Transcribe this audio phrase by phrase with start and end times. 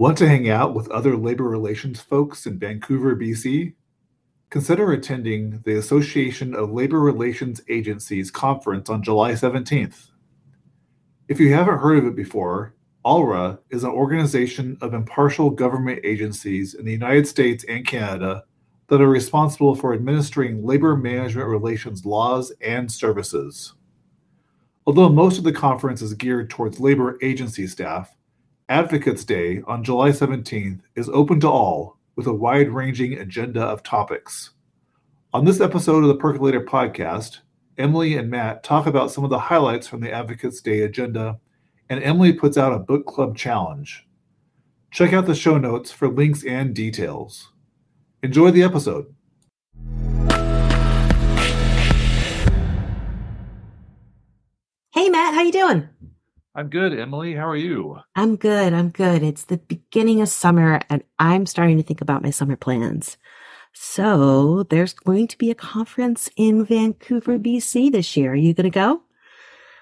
[0.00, 3.74] Want to hang out with other labor relations folks in Vancouver, BC?
[4.48, 10.06] Consider attending the Association of Labor Relations Agencies conference on July 17th.
[11.28, 12.74] If you haven't heard of it before,
[13.04, 18.44] ALRA is an organization of impartial government agencies in the United States and Canada
[18.86, 23.74] that are responsible for administering labor management relations laws and services.
[24.86, 28.16] Although most of the conference is geared towards labor agency staff,
[28.70, 33.82] Advocates Day on July 17th is open to all with a wide ranging agenda of
[33.82, 34.50] topics.
[35.32, 37.40] On this episode of the Percolator podcast,
[37.78, 41.40] Emily and Matt talk about some of the highlights from the Advocates Day agenda,
[41.88, 44.06] and Emily puts out a book club challenge.
[44.92, 47.50] Check out the show notes for links and details.
[48.22, 49.12] Enjoy the episode.
[54.92, 55.88] Hey Matt, how you doing?
[56.54, 57.34] I'm good, Emily.
[57.34, 57.98] How are you?
[58.16, 58.72] I'm good.
[58.72, 59.22] I'm good.
[59.22, 63.18] It's the beginning of summer and I'm starting to think about my summer plans.
[63.72, 68.32] So there's going to be a conference in Vancouver, BC this year.
[68.32, 69.00] Are you going to go?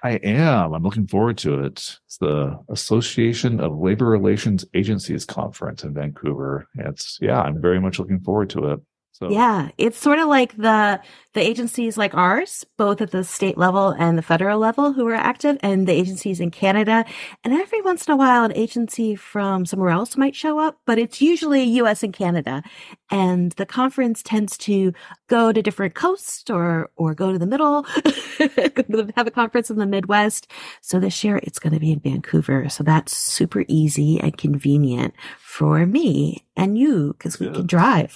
[0.02, 0.74] I am.
[0.74, 1.96] I'm looking forward to it.
[2.06, 6.68] It's the Association of Labor Relations Agencies conference in Vancouver.
[6.74, 8.80] It's, yeah, I'm very much looking forward to it.
[9.18, 9.30] So.
[9.30, 11.00] Yeah, it's sort of like the
[11.34, 15.14] the agencies like ours, both at the state level and the federal level, who are
[15.14, 17.04] active, and the agencies in Canada.
[17.42, 20.98] And every once in a while, an agency from somewhere else might show up, but
[20.98, 22.04] it's usually U.S.
[22.04, 22.62] and Canada.
[23.10, 24.92] And the conference tends to
[25.26, 27.82] go to different coasts or or go to the middle,
[29.16, 30.46] have a conference in the Midwest.
[30.80, 32.68] So this year, it's going to be in Vancouver.
[32.68, 35.12] So that's super easy and convenient
[35.58, 38.14] for me and you because we can drive.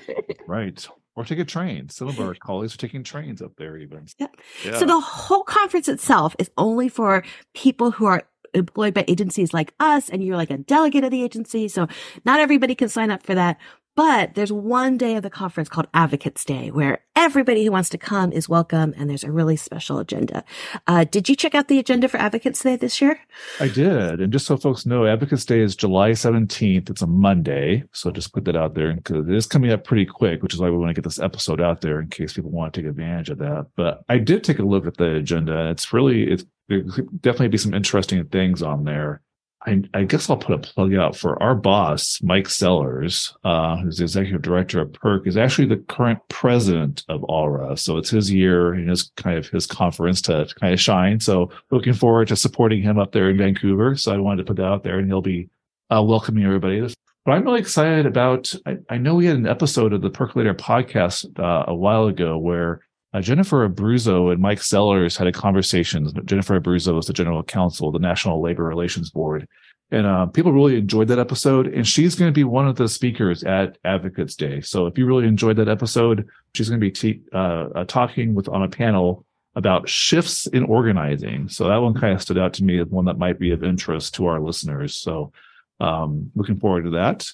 [0.46, 0.86] right.
[1.16, 1.88] Or take a train.
[1.88, 4.06] Some of our colleagues are taking trains up there even.
[4.18, 4.26] Yeah.
[4.62, 4.78] yeah.
[4.78, 9.72] So the whole conference itself is only for people who are employed by agencies like
[9.80, 11.66] us and you're like a delegate of the agency.
[11.66, 11.88] So
[12.26, 13.56] not everybody can sign up for that.
[13.94, 17.98] But there's one day of the conference called Advocates Day where everybody who wants to
[17.98, 20.44] come is welcome and there's a really special agenda.
[20.86, 23.20] Uh, did you check out the agenda for Advocates Day this year?
[23.60, 24.20] I did.
[24.20, 26.88] And just so folks know, Advocates Day is July 17th.
[26.88, 27.84] It's a Monday.
[27.92, 30.60] So just put that out there because it is coming up pretty quick, which is
[30.60, 32.88] why we want to get this episode out there in case people want to take
[32.88, 33.66] advantage of that.
[33.76, 35.68] But I did take a look at the agenda.
[35.68, 39.20] It's really, it's, there could definitely be some interesting things on there.
[39.66, 43.98] I, I, guess I'll put a plug out for our boss, Mike Sellars, uh, who's
[43.98, 47.76] the executive director of PERC, is actually the current president of ALRA.
[47.76, 51.20] So it's his year and his kind of his conference to, to kind of shine.
[51.20, 53.96] So looking forward to supporting him up there in Vancouver.
[53.96, 55.48] So I wanted to put that out there and he'll be
[55.90, 56.80] uh, welcoming everybody.
[57.24, 60.54] But I'm really excited about, I, I, know we had an episode of the Percolator
[60.54, 62.80] podcast uh, a while ago where
[63.12, 66.10] uh, Jennifer Abruzzo and Mike Sellars had a conversation.
[66.24, 69.46] Jennifer Abruzzo is the general counsel of the National Labor Relations Board.
[69.90, 71.66] And uh, people really enjoyed that episode.
[71.66, 74.62] And she's going to be one of the speakers at Advocates Day.
[74.62, 78.34] So if you really enjoyed that episode, she's going to be te- uh, uh, talking
[78.34, 81.46] with on a panel about shifts in organizing.
[81.48, 83.62] So that one kind of stood out to me as one that might be of
[83.62, 84.96] interest to our listeners.
[84.96, 85.32] So
[85.78, 87.30] um, looking forward to that.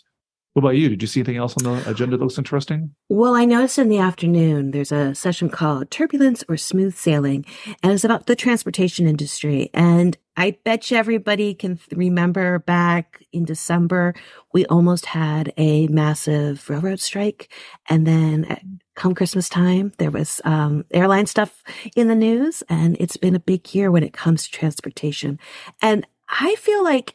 [0.58, 0.88] What about you?
[0.88, 2.92] Did you see anything else on the agenda that looks interesting?
[3.08, 7.46] Well, I noticed in the afternoon there's a session called Turbulence or Smooth Sailing,
[7.80, 9.70] and it's about the transportation industry.
[9.72, 14.16] And I bet you everybody can remember back in December,
[14.52, 17.52] we almost had a massive railroad strike.
[17.88, 21.62] And then come Christmas time, there was um, airline stuff
[21.94, 25.38] in the news, and it's been a big year when it comes to transportation.
[25.80, 27.14] And I feel like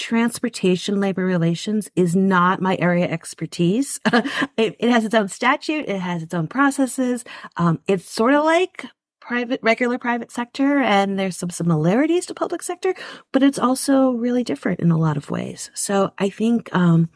[0.00, 4.00] transportation labor relations is not my area expertise.
[4.56, 5.86] it, it, has its own statute.
[5.86, 7.22] It has its own processes.
[7.58, 8.86] Um, it's sort of like
[9.20, 12.94] private, regular private sector, and there's some similarities to public sector,
[13.30, 15.70] but it's also really different in a lot of ways.
[15.74, 17.10] So I think um,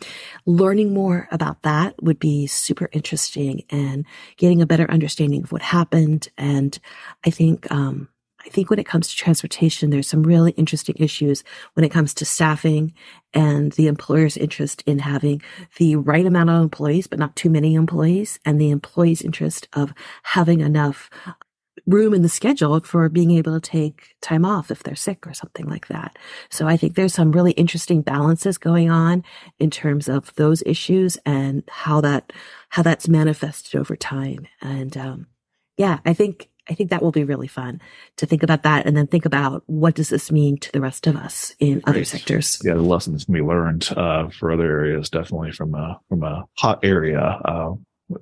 [0.44, 4.04] learning more about that would be super interesting and
[4.36, 6.28] getting a better understanding of what happened.
[6.36, 6.78] And
[7.24, 8.10] I think um,
[8.44, 11.44] I think when it comes to transportation, there's some really interesting issues
[11.74, 12.92] when it comes to staffing
[13.32, 15.42] and the employer's interest in having
[15.78, 19.94] the right amount of employees, but not too many employees, and the employee's interest of
[20.22, 21.10] having enough
[21.86, 25.34] room in the schedule for being able to take time off if they're sick or
[25.34, 26.16] something like that.
[26.48, 29.24] So I think there's some really interesting balances going on
[29.58, 32.32] in terms of those issues and how that,
[32.70, 34.46] how that's manifested over time.
[34.62, 35.26] And, um,
[35.76, 37.80] yeah, I think I think that will be really fun
[38.16, 41.06] to think about that and then think about what does this mean to the rest
[41.06, 42.60] of us in other sectors.
[42.64, 46.80] Yeah, the lessons we learned uh, for other areas definitely from a from a hot
[46.82, 47.20] area.
[47.20, 47.74] Uh,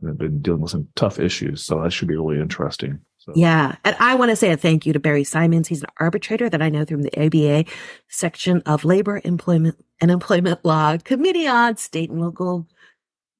[0.04, 3.00] have been dealing with some tough issues, so that should be really interesting.
[3.18, 3.32] So.
[3.36, 3.76] Yeah.
[3.84, 5.68] And I want to say a thank you to Barry Simons.
[5.68, 7.70] He's an arbitrator that I know through the ABA
[8.08, 12.66] section of labor, employment and employment law committee on state and local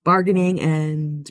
[0.05, 1.29] bargaining and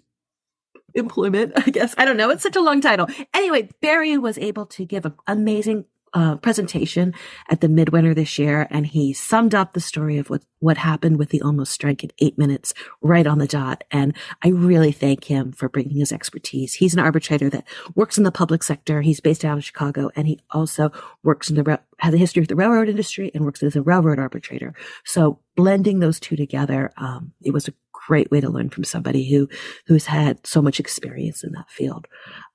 [0.95, 1.95] employment, I guess.
[1.97, 2.29] I don't know.
[2.29, 3.07] It's such a long title.
[3.33, 7.13] Anyway, Barry was able to give an amazing uh, presentation
[7.49, 11.17] at the midwinter this year, and he summed up the story of what what happened
[11.17, 13.83] with the almost strike in eight minutes, right on the dot.
[13.89, 16.75] And I really thank him for bringing his expertise.
[16.75, 19.01] He's an arbitrator that works in the public sector.
[19.01, 20.91] He's based out of Chicago, and he also
[21.23, 24.19] works in the has a history of the railroad industry and works as a railroad
[24.19, 24.73] arbitrator.
[25.05, 27.73] So blending those two together, um, it was a
[28.07, 29.48] great way to learn from somebody who
[29.88, 32.07] who's had so much experience in that field.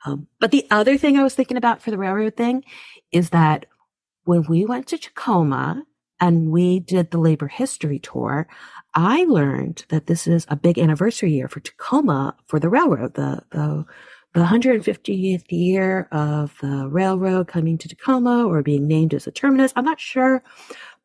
[0.04, 2.64] Um, but the other thing I was thinking about for the railroad thing
[3.12, 3.66] is that
[4.24, 5.84] when we went to Tacoma
[6.20, 8.48] and we did the labor history tour,
[8.94, 13.42] I learned that this is a big anniversary year for Tacoma for the railroad, the,
[13.50, 13.84] the,
[14.34, 19.72] the 150th year of the railroad coming to Tacoma or being named as a terminus.
[19.76, 20.42] I'm not sure,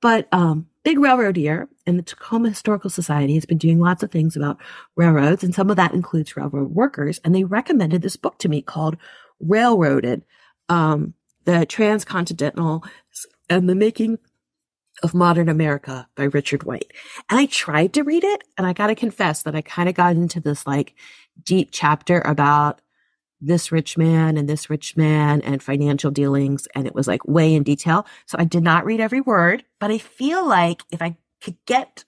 [0.02, 4.12] but, um, big railroad year and the Tacoma Historical Society has been doing lots of
[4.12, 4.60] things about
[4.96, 7.20] railroads and some of that includes railroad workers.
[7.24, 8.98] And they recommended this book to me called
[9.40, 10.24] Railroaded.
[10.70, 11.14] Um,
[11.46, 12.84] the Transcontinental
[13.50, 14.20] and the Making
[15.04, 16.92] of Modern America by Richard White.
[17.30, 19.96] And I tried to read it and I got to confess that I kind of
[19.96, 20.94] got into this like
[21.44, 22.82] deep chapter about
[23.42, 26.68] this rich man and this rich man and financial dealings.
[26.76, 28.06] And it was like way in detail.
[28.28, 32.06] So I did not read every word, but I feel like if I could get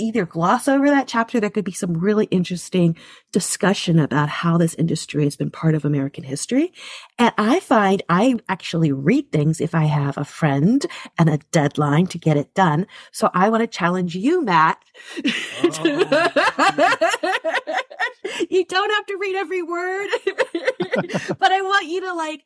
[0.00, 2.96] either gloss over that chapter, there could be some really interesting
[3.32, 6.72] discussion about how this industry has been part of American history.
[7.18, 10.84] And I find I actually read things if I have a friend
[11.18, 12.86] and a deadline to get it done.
[13.12, 14.82] So I want to challenge you, Matt.
[15.82, 17.76] Oh.
[18.50, 20.08] you don't have to read every word,
[21.38, 22.44] but I want you to like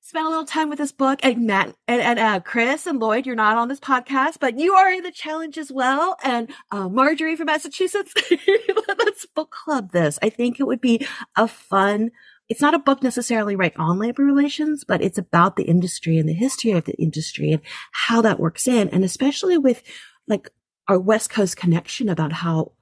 [0.00, 1.20] spend a little time with this book.
[1.22, 4.74] And Matt and, and uh, Chris and Lloyd, you're not on this podcast, but you
[4.74, 6.16] are in the challenge as well.
[6.22, 8.12] And uh, Marjorie from Massachusetts,
[8.98, 10.18] let's book club this.
[10.22, 11.06] I think it would be
[11.36, 12.10] a fun.
[12.48, 16.28] It's not a book necessarily right on labor relations, but it's about the industry and
[16.28, 17.62] the history of the industry and
[17.92, 18.90] how that works in.
[18.90, 19.82] And especially with
[20.28, 20.50] like
[20.88, 22.72] our West Coast connection about how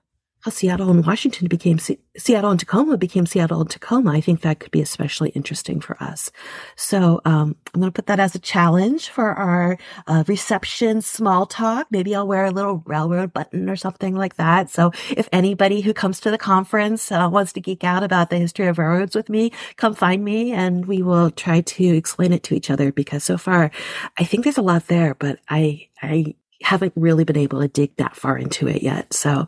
[0.42, 4.10] how Seattle and Washington became Seattle and Tacoma became Seattle and Tacoma.
[4.10, 6.32] I think that could be especially interesting for us.
[6.74, 9.78] So um, I'm going to put that as a challenge for our
[10.08, 11.86] uh, reception small talk.
[11.92, 14.68] Maybe I'll wear a little railroad button or something like that.
[14.68, 18.38] So if anybody who comes to the conference uh, wants to geek out about the
[18.38, 22.42] history of railroads with me, come find me and we will try to explain it
[22.44, 22.90] to each other.
[22.90, 23.70] Because so far,
[24.18, 27.96] I think there's a lot there, but I I haven't really been able to dig
[27.96, 29.12] that far into it yet.
[29.12, 29.46] So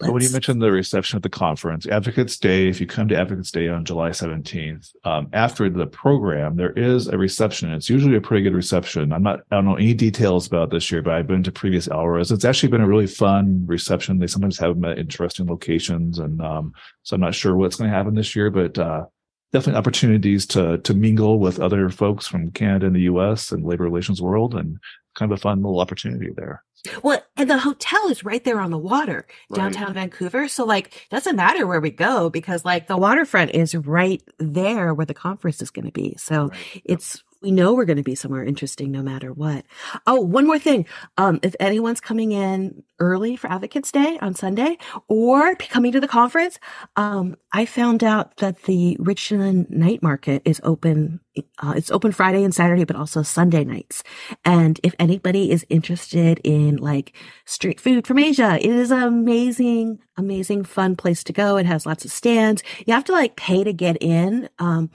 [0.00, 3.16] so when you mentioned the reception at the conference, Advocates Day, if you come to
[3.16, 7.72] Advocates Day on July 17th, um, after the program, there is a reception.
[7.72, 9.12] It's usually a pretty good reception.
[9.12, 11.90] I'm not, I don't know any details about this year, but I've been to previous
[11.90, 12.30] hours.
[12.30, 14.18] It's actually been a really fun reception.
[14.18, 16.20] They sometimes have them at interesting locations.
[16.20, 19.06] And, um, so I'm not sure what's going to happen this year, but, uh,
[19.52, 23.84] definitely opportunities to, to mingle with other folks from Canada and the US and labor
[23.84, 24.78] relations world and
[25.18, 26.62] kind of a fun little opportunity there.
[27.02, 29.94] Well, and the hotel is right there on the water, downtown right.
[29.94, 30.46] Vancouver.
[30.48, 35.06] So like, doesn't matter where we go because like the waterfront is right there where
[35.06, 36.14] the conference is going to be.
[36.18, 36.82] So right.
[36.84, 39.64] it's we know we're going to be somewhere interesting no matter what.
[40.06, 40.86] Oh, one more thing.
[41.16, 44.76] Um, if anyone's coming in early for Advocates Day on Sunday
[45.06, 46.58] or coming to the conference,
[46.96, 51.20] um, I found out that the Richland night market is open.
[51.62, 54.02] Uh, it's open Friday and Saturday, but also Sunday nights.
[54.44, 57.14] And if anybody is interested in like
[57.44, 61.56] street food from Asia, it is amazing, amazing, fun place to go.
[61.56, 62.64] It has lots of stands.
[62.84, 64.48] You have to like pay to get in.
[64.58, 64.90] Um,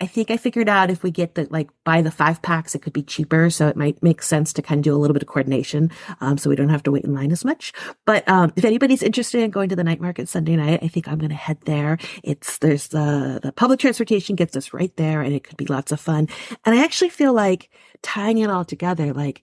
[0.00, 2.82] I think I figured out if we get the like buy the five packs, it
[2.82, 3.50] could be cheaper.
[3.50, 5.90] So it might make sense to kind of do a little bit of coordination.
[6.20, 7.72] Um, so we don't have to wait in line as much.
[8.04, 11.08] But, um, if anybody's interested in going to the night market Sunday night, I think
[11.08, 11.98] I'm going to head there.
[12.22, 15.90] It's, there's the, the public transportation gets us right there and it could be lots
[15.90, 16.28] of fun.
[16.64, 17.68] And I actually feel like
[18.02, 19.42] tying it all together, like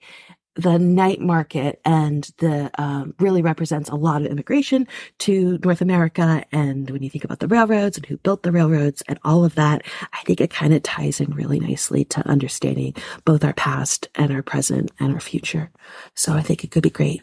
[0.56, 4.88] the night market and the um, really represents a lot of immigration
[5.20, 6.44] to North America.
[6.52, 9.56] And when you think about the railroads and who built the railroads and all of
[9.56, 9.84] that,
[10.14, 12.96] I think it kind of ties in really nicely to understanding
[13.26, 15.72] both our past and our present and our future.
[16.14, 17.22] So I think it could be great.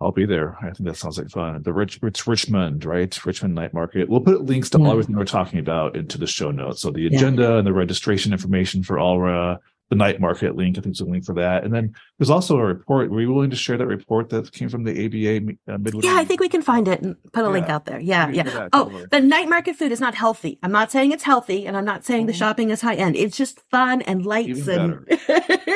[0.00, 0.56] I'll be there.
[0.60, 1.60] I think that sounds like fun.
[1.62, 3.26] The Rich, it's Richmond, right?
[3.26, 4.08] Richmond Night Market.
[4.08, 4.86] We'll put links to yeah.
[4.86, 6.82] all everything we're talking about into the show notes.
[6.82, 7.58] So the agenda yeah.
[7.58, 9.58] and the registration information for ALRA,
[9.90, 10.76] the night market link.
[10.76, 11.64] I think there's a link for that.
[11.64, 13.10] And then there's also a report.
[13.10, 16.02] Were you willing to share that report that came from the ABA uh, Midway?
[16.04, 17.52] Yeah, I think we can find it and put a yeah.
[17.52, 17.98] link out there.
[17.98, 18.68] Yeah, yeah.
[18.72, 20.58] Oh, the night market food is not healthy.
[20.62, 22.38] I'm not saying it's healthy, and I'm not saying the mm-hmm.
[22.38, 23.16] shopping is high end.
[23.16, 25.06] It's just fun and lights Even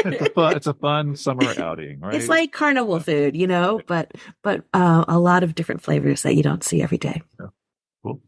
[0.04, 0.56] and it's a fun.
[0.56, 2.14] It's a fun summer outing, right?
[2.14, 6.34] It's like carnival food, you know, but but uh, a lot of different flavors that
[6.34, 7.22] you don't see every day.
[7.40, 7.46] Yeah.
[8.02, 8.20] Cool.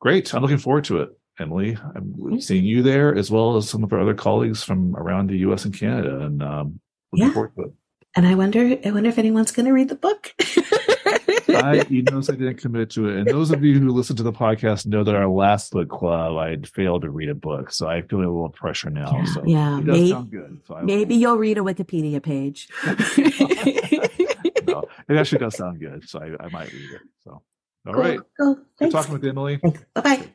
[0.00, 0.34] Great.
[0.34, 1.10] I'm looking forward to it.
[1.38, 1.76] Emily.
[1.94, 5.38] I'm seeing you there as well as some of our other colleagues from around the
[5.38, 5.64] U.S.
[5.64, 6.80] and Canada, and um,
[7.12, 7.32] looking yeah.
[7.32, 7.72] forward to it.
[8.16, 10.32] And I wonder, I wonder if anyone's going to read the book.
[11.48, 13.18] I, you notice I didn't commit to it.
[13.18, 16.36] And those of you who listen to the podcast know that our last book club,
[16.36, 19.12] I had failed to read a book, so I feel a little pressure now.
[19.12, 19.78] Yeah, so yeah.
[19.78, 20.60] it does maybe, sound good.
[20.66, 22.68] So maybe you'll read a Wikipedia page.
[24.66, 27.02] no, it actually does sound good, so I, I might read it.
[27.22, 27.42] So, all
[27.92, 28.20] cool, right.
[28.40, 28.58] Cool.
[28.78, 29.56] Good talking with Emily.
[29.94, 30.28] Bye bye.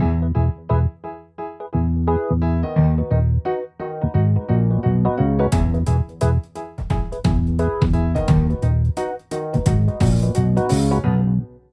[0.00, 0.49] Thank you.